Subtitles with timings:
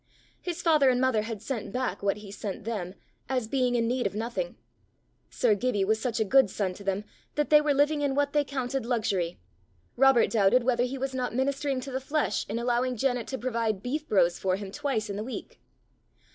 [0.41, 2.95] His father and mother had sent back what he sent them,
[3.29, 4.55] as being in need of nothing:
[5.29, 7.03] sir Gibbie was such a good son to them
[7.35, 9.37] that they were living in what they counted luxury:
[9.95, 13.83] Robert doubted whether he was not ministering to the flesh in allowing Janet to provide
[13.83, 15.59] beef brose for him twice in the week!